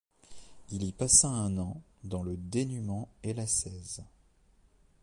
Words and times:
Il 0.71 0.81
y 0.83 0.93
passa 0.93 1.27
un 1.27 1.59
an 1.59 1.79
dans 2.03 2.23
le 2.23 2.35
dénuement 2.35 3.07
et 3.21 3.35
l'ascèse. 3.35 4.03